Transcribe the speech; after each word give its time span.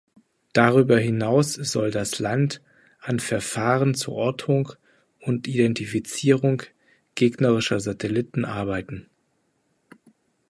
Darüber 0.53 0.97
hinaus 0.97 1.53
soll 1.53 1.91
das 1.91 2.17
Land 2.17 2.63
an 3.01 3.19
Verfahren 3.19 3.93
zur 3.93 4.15
Ortung 4.15 4.71
und 5.19 5.47
Identifizierung 5.47 6.63
gegnerischer 7.13 7.79
Satelliten 7.79 8.43
arbeiten. 8.43 9.05